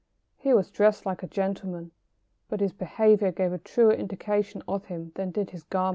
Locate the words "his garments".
5.51-5.89